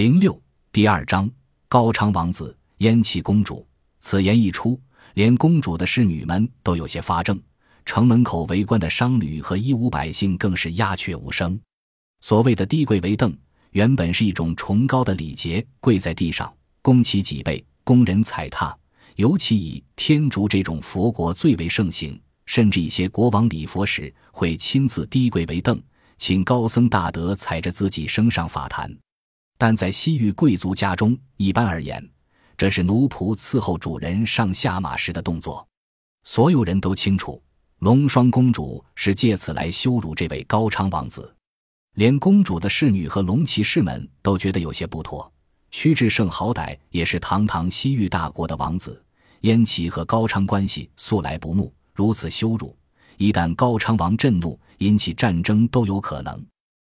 [0.00, 0.42] 零六
[0.72, 1.30] 第二章
[1.68, 3.68] 高昌王子燕齐公主。
[3.98, 4.80] 此言一出，
[5.12, 7.38] 连公主的侍女们都有些发怔，
[7.84, 11.60] 城门口围观的商旅和衣武百姓更是鸦雀无声。
[12.22, 13.36] 所谓的低跪为凳，
[13.72, 18.74] 原本是一种崇高的礼节，跪在地上，弓其脊背，供人踩踏。
[19.16, 25.78] 尤其以天竺这种佛国最为盛行，甚至一些国王礼佛时会亲自低跪为凳，
[26.16, 28.90] 请高僧大德踩着自己升上法坛。
[29.60, 32.02] 但在西域贵族家中，一般而言，
[32.56, 35.68] 这是奴仆伺候主人上下马时的动作。
[36.22, 37.42] 所有人都清楚，
[37.80, 41.30] 龙双公主是借此来羞辱这位高昌王子。
[41.96, 45.30] 连公主的侍女和龙骑士们都觉得有些不妥。
[45.70, 49.04] 屈志胜好歹也是堂堂西域大国的王子，
[49.42, 52.74] 燕齐和高昌关系素来不睦，如此羞辱，
[53.18, 56.42] 一旦高昌王震怒，引起战争都有可能。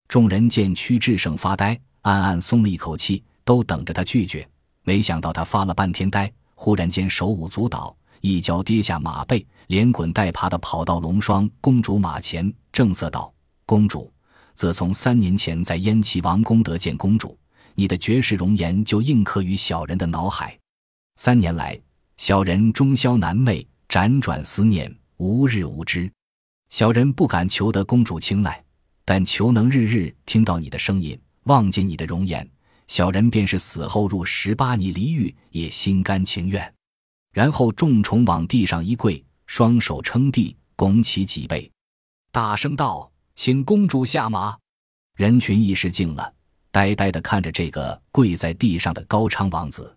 [0.08, 1.76] 众人见屈志胜发呆。
[2.02, 4.48] 暗暗松了一口气，都等着他拒绝。
[4.84, 13.32] 没想到他发了半天呆，忽然间手舞足蹈，一脚跌下马背，连滚带爬的跑到龙双公主马前，正色道
[13.68, 14.12] ：“公主，
[14.55, 17.38] 自从三年前在燕齐王宫得见公主，
[17.76, 20.57] 你的绝世容颜就印刻于小人的脑海。
[21.18, 21.79] 三年来，
[22.18, 26.12] 小人终宵难寐，辗转思念，无日无之。
[26.70, 28.63] 小人不敢求得公主青睐，
[29.05, 31.16] 但求能日日听到你的声音。”
[31.52, 32.49] 望见你的容颜，
[32.88, 36.74] 小人便是死后入十八泥离狱也心甘情愿。
[37.34, 41.70] 然后重重往地上一跪，双手撑地，拱起脊背，
[42.32, 44.57] 大声道：“请公主下马。”
[45.18, 46.34] 人群一时静了，
[46.72, 49.94] 呆呆地看着这个跪在地上的高昌王子。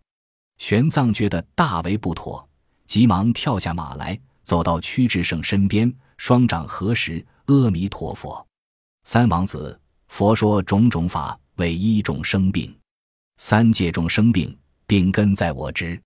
[0.59, 2.49] 玄奘觉得大为不妥，
[2.89, 8.45] 急忙跳下马来，走到屈志胜身边，双掌合十：“阿弥陀佛，
[9.05, 12.77] 三王子。”佛说种种法为一种生病，
[13.37, 16.01] 三界众生病，病根在我知，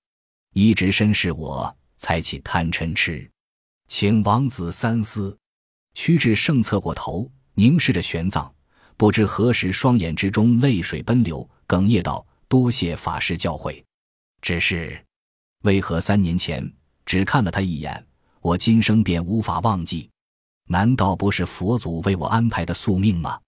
[0.52, 3.30] 一直身是我才起贪嗔痴，
[3.86, 5.36] 请王子三思。
[5.94, 8.48] 屈志胜侧过头，凝视着玄奘，
[8.96, 13.82] 不知何时双眼之中泪水奔流，哽咽道：“多谢法师教诲，
[14.40, 15.02] 只是
[15.62, 16.72] 为何三年前
[17.04, 18.06] 只看了他一眼，
[18.40, 20.08] 我今生便无法忘记？
[20.66, 23.40] 难道不是佛祖为我安排的宿命吗？”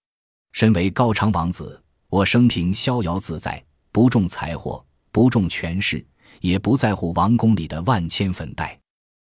[0.52, 6.04] 身为高昌王子，我生平逍遥自在，不重财货，不重权势，
[6.40, 8.76] 也不在乎王宫里的万千粉黛。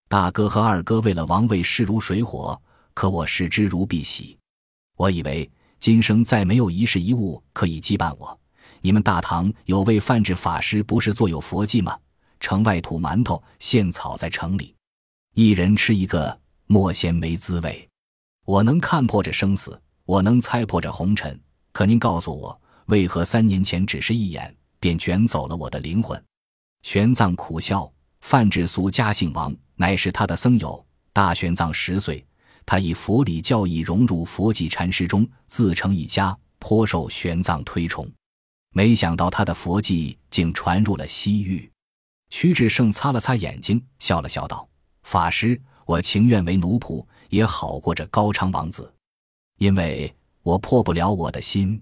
[0.09, 2.60] 大哥和二哥为了王位势如水火，
[2.92, 4.37] 可我视之如敝屣。
[4.97, 5.48] 我以为
[5.78, 8.37] 今生再没有一事一物可以羁绊我。
[8.81, 11.97] 你们大唐有位范志法师，不是做有佛迹吗？
[12.41, 14.75] 城外吐馒头献草，在城里，
[15.34, 17.88] 一人吃一个，莫嫌没滋味。
[18.44, 19.81] 我能看破这生死。
[20.04, 21.41] 我能猜破这红尘，
[21.71, 22.60] 可您告诉我，
[22.92, 26.22] 为何三年前只是一眼便卷走了我的灵魂？
[26.82, 30.84] 玄奘苦笑：范志俗家姓王，乃是他的僧友。
[31.10, 32.22] 大玄奘十岁，
[32.66, 38.06] 他以佛理教义融入佛迹禅师中，自成一家，颇受玄奘推崇。
[38.75, 41.70] 没想到他的佛迹竟传入了西域。
[42.28, 44.69] 屈志胜擦了擦眼睛，笑了笑道
[45.04, 48.92] ：“法师，我情愿为奴仆，也好过这高昌王子。”
[49.56, 51.80] 因为我破不了我的心，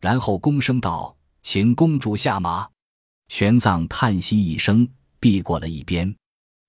[0.00, 2.66] 然后躬声道：“请公主下马。”
[3.28, 4.88] 玄奘叹息一声，
[5.20, 6.12] 避过了一边。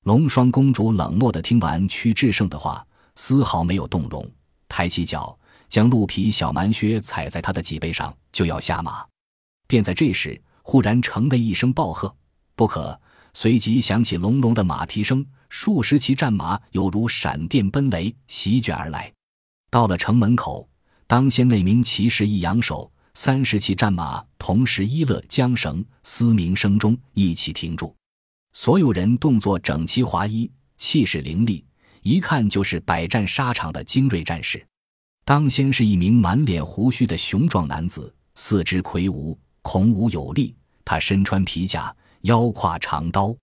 [0.03, 4.29] 龙双公主冷漠地听完屈志胜的话，丝毫没有动容，
[4.67, 5.37] 抬起脚，
[5.69, 9.05] 将鹿皮小蛮靴踩在他的脊背上，就要下马。
[9.67, 12.13] 便在这时，忽然“成”的一声暴喝
[12.55, 12.99] ：“不可！”
[13.33, 19.09] 随即响起隆隆的马蹄声，数十骑战马犹如闪电奔雷，席卷而来。
[19.69, 20.67] 到了城门口，
[21.07, 22.91] 当先那名骑士一扬手，
[23.23, 27.95] 三十骑战马同时一勒缰绳，嘶鸣声中一起停住。
[28.51, 31.63] 所有人动作整齐划一，气势凌厉，
[32.01, 34.65] 一看就是百战沙场的精锐战士。
[35.23, 40.55] 当先是一名满脸胡须的雄壮男子，四肢魁梧，孔武有力。
[40.83, 43.35] 他身穿皮甲，腰挎长刀。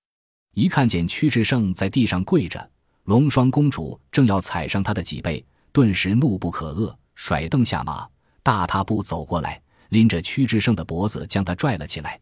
[0.56, 2.68] 一看见屈志胜在地上跪着，
[3.04, 5.46] 龙双公主正要踩上他的脊背。
[5.70, 8.08] 顿时怒不可遏，甩蹬下马，
[8.42, 12.20] 大踏步走过来，拎着屈志胜的脖子，将他拽了起来。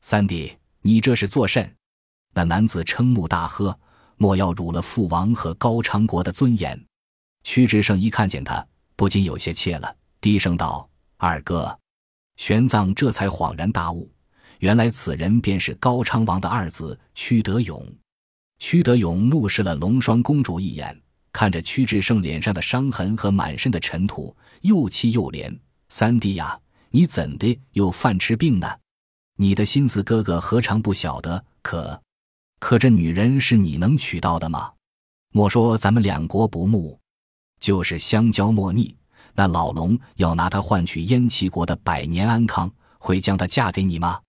[0.00, 1.74] 三弟，你这是作甚？
[2.34, 3.78] 那男子瞠目大喝
[4.16, 6.78] ：“莫要辱了父王和高昌国的尊严！”
[7.44, 8.66] 屈志胜一看见他，
[8.96, 10.88] 不禁有些怯了，低声道
[11.18, 11.78] ：“二哥。”
[12.36, 14.10] 玄奘这才恍然大悟，
[14.58, 17.86] 原来此人便是高昌王的二子屈德勇。
[18.58, 20.98] 屈德勇怒视了龙双公主一眼。
[21.34, 25.50] 看着屈志胜脸上的伤痕和满身的尘土，又气又怜。
[25.88, 26.60] 三弟呀，
[26.94, 28.68] 你怎的又犯痴病呢？
[29.36, 31.42] 你的心思，哥哥何尝不晓得？
[31.62, 31.98] 可，
[32.60, 34.70] 可这女人是你能娶到的吗？
[35.32, 37.00] 莫说咱们两国不睦，
[37.58, 38.94] 就是相交莫逆，
[39.32, 44.20] 那老龙要拿她换取燕齐国的百年安康，会将她嫁给你吗？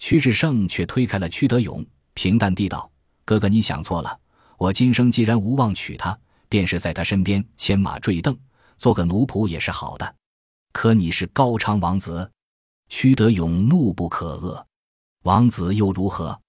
[0.00, 2.90] 屈志胜却推开了屈德勇，平淡地道
[3.24, 4.18] ：“哥哥，你想错了。
[4.58, 6.18] 我今生既然无望娶她，
[6.48, 8.36] 便是在她身边牵马坠镫，
[8.78, 10.16] 做个奴仆也是好的。
[10.72, 12.30] 可你是高昌王子。”
[12.88, 14.64] 屈德勇怒不可遏，
[15.22, 16.40] 王子又如何？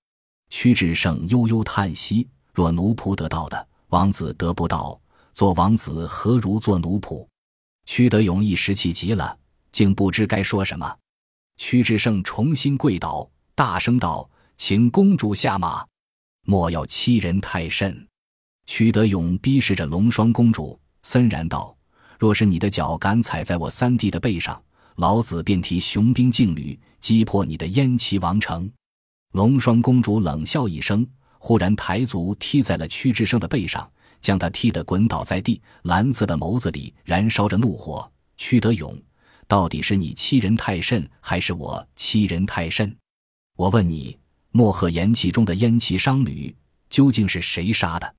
[0.50, 5.00] 屈志胜悠悠叹息：若奴仆得到的，王子得不到，
[5.34, 7.28] 做王子何如做奴仆？
[7.86, 9.38] 屈德勇一时气急了，
[9.72, 10.98] 竟不知该说什么。
[11.58, 14.28] 屈志胜重新跪倒，大声道
[14.58, 15.86] ：“请公主下马，
[16.46, 18.08] 莫要欺人太甚。”
[18.66, 21.76] 屈德勇逼视着龙双公主，森然道
[22.22, 24.62] ：“若是你的脚敢踩在我三弟的背上。”
[24.98, 28.72] 老子便提雄兵劲旅，击破你的燕齐王城。
[29.32, 31.08] 龙双公主冷笑一声，
[31.40, 33.90] 忽然抬足踢在了屈志胜的背上，
[34.20, 35.60] 将他踢得滚倒在地。
[35.84, 38.08] 蓝色的眸子里燃烧着怒火。
[38.38, 38.96] 屈德勇，
[39.48, 42.96] 到底是你欺人太甚，还是我欺人太甚？
[43.56, 44.16] 我问你，
[44.52, 46.56] 漠河延气中的燕齐商旅
[46.92, 48.16] 究竟是谁杀的？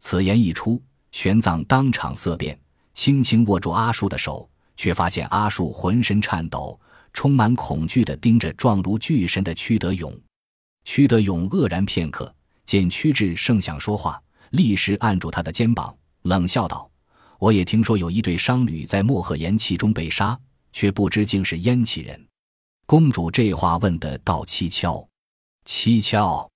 [0.00, 2.58] 此言一出，玄奘当场色变，
[2.98, 4.50] 轻轻握住阿树的手。
[4.76, 6.78] 却发现阿树浑身颤抖，
[7.12, 10.16] 充满恐惧地盯着状如巨神的屈德勇。
[10.84, 12.32] 屈德勇愕然片刻，
[12.64, 15.92] 见屈志胜想说话，立时按住他的肩膀，
[16.22, 16.88] 冷笑道
[17.40, 20.38] ：“我也听说有一对商旅在漠河岩气中被杀，
[20.72, 22.24] 却不知竟是燕齐人。”
[22.86, 25.04] 公主这话问得倒蹊跷。
[25.66, 26.48] 蹊跷。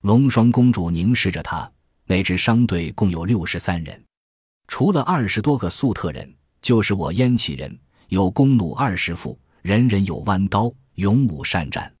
[0.00, 1.70] 龙双公主凝视着他，
[2.06, 4.02] 那支商队共有六十三人，
[4.68, 6.36] 除了二十多个粟特人。
[6.62, 7.78] 就是我燕齐人
[8.08, 11.94] 有弓弩二十副，人人有弯刀，勇武善战。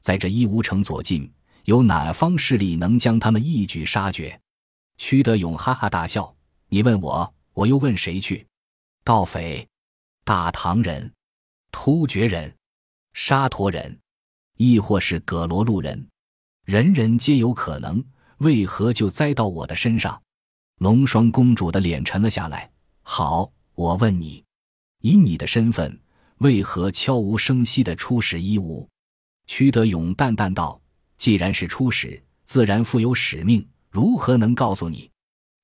[0.00, 1.28] 在这一无城左近，
[1.64, 4.40] 有哪方势力能将他们一举杀绝？
[4.98, 6.32] 屈德勇哈哈大笑
[6.70, 8.46] ：“你问我，我又问谁去？
[9.02, 9.66] 盗匪、
[10.22, 11.12] 大唐人、
[11.72, 12.54] 突厥人、
[13.14, 13.98] 沙陀人，
[14.58, 16.06] 亦或是葛罗路人？
[16.64, 18.04] 人人皆有可能，
[18.38, 20.22] 为何就栽到我的身上？”
[20.78, 22.70] 龙双公主的脸沉了下来。
[23.02, 23.50] 好。
[23.76, 24.44] 我问你，
[25.00, 25.98] 以你的身份，
[26.38, 28.88] 为何悄无声息的出使伊吾？
[29.48, 30.80] 屈德勇淡淡道
[31.18, 35.10] ：“既然是出使，自然负有使命，如何能告诉你？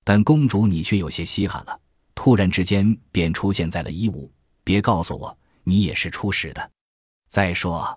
[0.02, 1.80] 但公主，你却有些稀罕了，
[2.16, 4.28] 突然之间便出现在了伊吾，
[4.64, 6.70] 别告诉我你也是出使的。
[7.28, 7.96] 再说，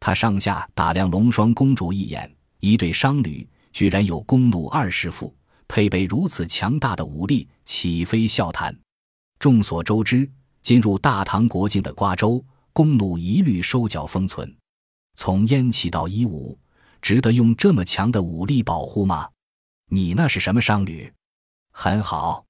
[0.00, 2.28] 他上下打量龙双公主一眼，
[2.58, 5.32] 一对商旅居然有弓弩二十副，
[5.68, 8.76] 配备如此强大的武力，岂非笑谈？”
[9.38, 10.30] 众所周知，
[10.62, 14.56] 进入大唐国境的瓜州，弓弩一律收缴封存。
[15.16, 16.58] 从燕齐到伊吾，
[17.02, 19.28] 值得用这么强的武力保护吗？
[19.90, 21.12] 你那是什么商旅？
[21.72, 22.44] 很好，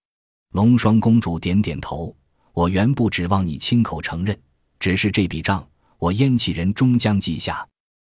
[0.53, 2.15] 龙双公主点点头。
[2.53, 4.39] 我原不指望你亲口承认，
[4.79, 5.67] 只是这笔账，
[5.99, 7.67] 我燕齐人终将记下。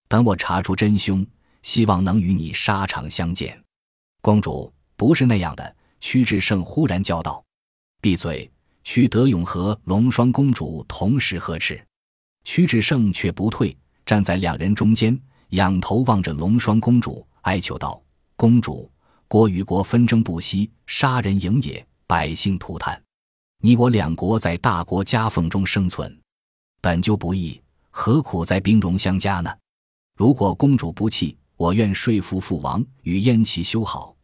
[0.08, 1.26] 等我查出真凶，
[1.62, 3.58] 希望能与你沙场相见。
[4.20, 5.76] 公主不是那样的。
[6.00, 7.42] 屈志胜忽然叫道
[8.00, 8.50] ：“闭嘴！”
[8.84, 11.84] 屈德勇和龙双公主同时呵斥，
[12.44, 18.00] 屈志胜却不退，站在两人中间，仰头望着龙双公主，哀求道
[18.36, 18.88] ：“公主，
[19.26, 23.02] 国与国纷争不息，杀人营野，百姓涂炭。
[23.60, 26.16] 你我两国在大国夹缝中生存，
[26.80, 27.60] 本就不易，
[27.90, 29.52] 何苦再兵戎相加呢？
[30.16, 34.14] 如果公主不弃，我愿说服父王与燕齐修好，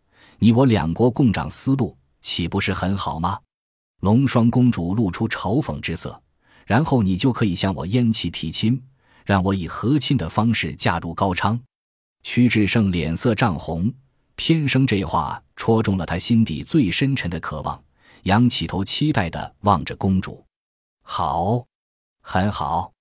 [0.43, 3.39] 你我两国共掌丝路，岂不是很好吗？”
[4.03, 6.21] 龙双公主露出嘲讽之色，
[6.67, 8.83] 然后你就可以向我燕齐提亲，
[9.25, 11.57] 让我以和亲的方式嫁入高昌。
[12.25, 13.95] 屈志胜脸色涨红，
[14.35, 17.81] 偏生这话戳中了他心底最深沉的渴望，
[18.25, 20.45] 仰起头期待的望着公主。
[21.05, 21.65] 好，
[22.21, 22.93] 很好。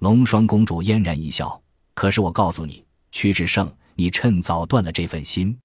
[0.00, 1.58] 龙双公主嫣然一笑。
[1.94, 5.58] 可是我告诉你，屈志胜，你趁早断了这份心。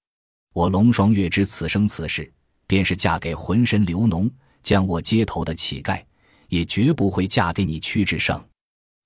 [0.58, 2.28] 我龙双月知此生此世，
[2.66, 4.28] 便是嫁给浑身流脓。
[4.60, 6.02] 将我街头的乞丐，
[6.48, 8.44] 也绝不会嫁给你屈志胜。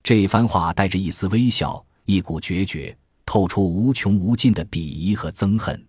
[0.03, 5.87] 这番话带着一丝微笑，一股决绝，透出无穷无尽的鄙夷和憎恨。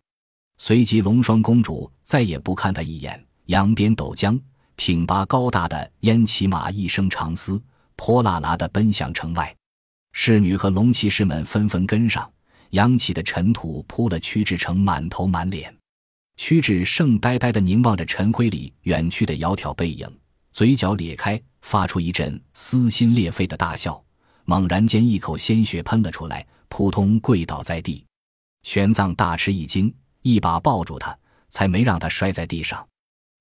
[0.58, 4.38] 随即，龙双公主再也不看他一眼，扬鞭斗将，
[4.75, 7.58] 挺拔高大的燕骑马一声长嘶，
[7.96, 9.55] 泼辣辣的奔向城外。
[10.12, 12.29] 侍女和龙骑士们纷纷跟上，
[12.74, 15.74] 扬起的尘土扑了屈志成满头满脸。
[16.38, 20.10] 屈志胜呆呆地凝望着尘灰里远去的窈窕背影，
[20.51, 24.03] 嘴角裂开，发出一阵撕心裂肺的大笑，
[24.46, 28.03] 猛然间一口鲜血喷了出来，扑通跪倒在地。
[28.63, 31.15] 玄奘大吃一惊，一把抱住他，
[31.51, 32.84] 才没让他摔在地上。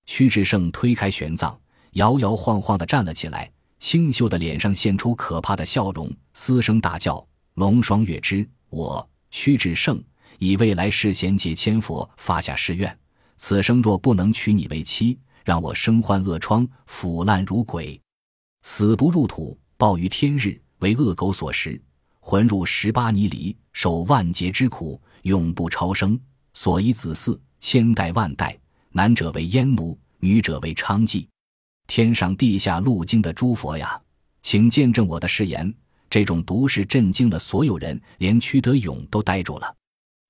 [0.05, 1.57] 屈志胜推开玄奘，
[1.93, 10.01] 摇摇晃晃地站了起来，清秀的脸上现出可怕的笑容，嘶声大叫：“龙双月之，我屈志胜
[10.39, 12.97] 以未来世贤解千佛发下誓愿，
[13.37, 18.01] 此生若不能娶你为妻，让我身患恶疮，腐烂如鬼，
[18.63, 21.81] 死不入土，暴于天日，为恶狗所食，
[22.21, 26.21] 魂入十八泥里，受万劫之苦，永不超生。
[26.55, 28.57] 所以子嗣千代万代。”
[28.95, 31.27] 男者为阉奴，女者为娼妓。
[31.87, 33.99] 天上地下路经的诸佛呀，
[34.43, 35.75] 请见证我的誓言。
[36.13, 39.75] 这种毒誓震惊了所有人，连屈德勇都呆住了。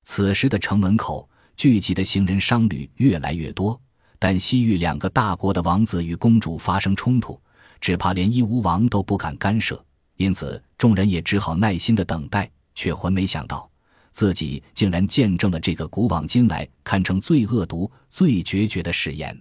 [0.05, 3.81] 此时的城门口聚集的行人商旅越来越多，
[4.17, 7.37] 但西域两个大国的王子与公主发生冲突，
[7.81, 9.85] 只怕连义乌王都不敢干涉，
[10.19, 12.49] 因此众人也只好耐心的等待。
[12.77, 13.69] 却浑没想到。
[14.13, 19.37] 自己竟然见证了这个古往今来堪称最恶毒、最决绝的誓言。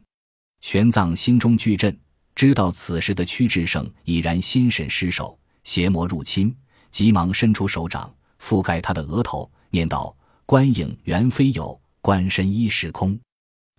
[0.61, 1.95] 玄奘心中巨震，
[2.33, 6.55] 知道此时的屈志胜已然心神失守，邪魔入侵，
[6.89, 10.15] 急忙伸出手掌覆盖他的额头，念道
[10.45, 13.19] ：“观影原非有，观身依时空。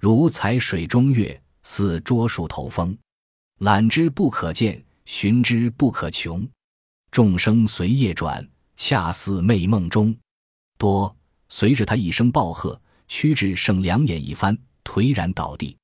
[0.00, 2.96] 如采水中月，似捉树头风。
[3.58, 6.46] 览之不可见，寻之不可穷。
[7.10, 10.16] 众生随业转，恰似寐梦中。”
[10.78, 11.14] 多
[11.48, 15.76] 随着他一声暴喝，屈志胜两眼一翻，颓然倒地。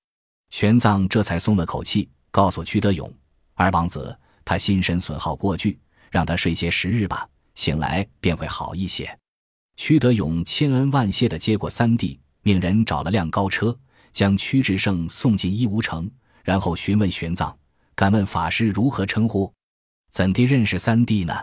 [0.51, 3.13] 玄奘这才松了口气，告诉屈德勇
[3.55, 5.79] ：“二王子，他心神损耗过剧，
[6.11, 9.19] 让他睡些时日吧，醒来便会好一些。”
[9.77, 13.79] 屈德勇千恩万谢地接过三弟，命人找了辆高车，
[14.13, 16.11] 将屈志胜送进义乌城，
[16.43, 17.55] 然后询问玄奘
[17.95, 19.53] ：“敢问法师如何称呼？
[20.11, 21.35] 怎地认识三弟呢？”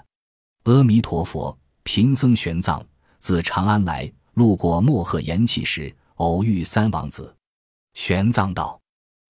[0.66, 2.84] 阿弥陀佛，贫僧玄奘。
[3.20, 7.36] 自长安来，路过漠河岩气时，偶遇三王子。
[7.94, 8.80] 玄奘道：“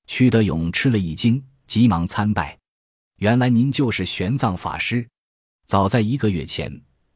[0.08, 2.58] 屈德勇吃了一惊，急忙参拜。
[3.18, 5.08] 原来您就是玄奘法师。
[5.66, 6.72] 早在一个月前，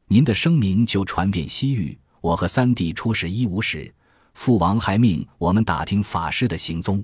[0.08, 1.96] 您的声明就传遍西域。
[2.20, 3.92] 我和三弟出使伊吾时，
[4.34, 7.02] 父王还命我们打听法师的行踪。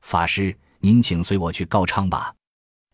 [0.00, 2.34] 法师，您请随我去高昌吧。”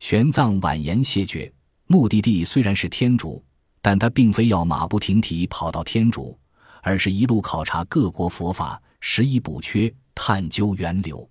[0.01, 1.51] 玄奘婉言谢绝，
[1.87, 3.43] 目的地虽然是天竺。
[3.81, 6.39] 但他并非要马不停蹄跑到天竺，
[6.81, 11.29] 而是一路考察各国佛法，拾遗补缺，探究源流。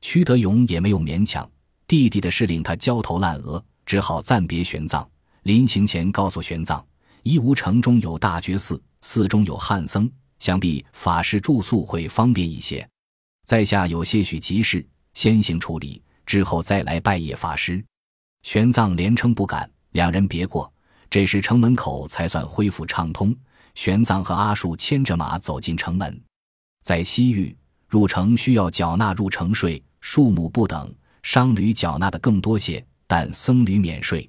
[0.00, 1.50] 屈德勇也没有勉强，
[1.88, 5.04] 弟弟的事令他焦头烂额，只好暂别玄奘。
[5.48, 6.84] 临行前告诉玄奘，
[7.22, 10.06] 伊吾城中有大觉寺，寺中有汉僧，
[10.38, 12.86] 想必法师住宿会方便一些。
[13.46, 17.82] 在下有些许急事，先行处理，之后再来拜谒法师。
[18.42, 20.70] 玄奘连称不敢，两人别过。
[21.08, 23.34] 这时城门口才算恢复畅通。
[23.74, 26.20] 玄奘和阿术牵着马走进城门。
[26.84, 27.56] 在西域
[27.88, 34.28] 入城需要缴纳入城税，数目不等，商旅缴纳的更多些，但僧侣免税。